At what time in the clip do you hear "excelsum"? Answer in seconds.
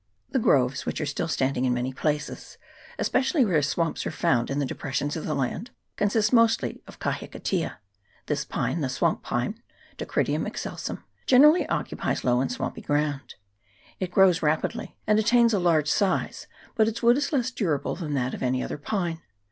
10.47-11.03